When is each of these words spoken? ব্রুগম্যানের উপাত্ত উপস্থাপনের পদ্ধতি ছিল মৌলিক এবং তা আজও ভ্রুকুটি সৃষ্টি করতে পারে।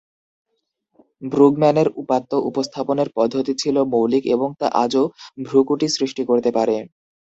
ব্রুগম্যানের 1.23 1.87
উপাত্ত 2.01 2.31
উপস্থাপনের 2.49 3.09
পদ্ধতি 3.17 3.53
ছিল 3.61 3.75
মৌলিক 3.93 4.23
এবং 4.35 4.49
তা 4.59 4.67
আজও 4.83 5.03
ভ্রুকুটি 5.45 5.87
সৃষ্টি 5.95 6.23
করতে 6.29 6.49
পারে। 6.57 6.75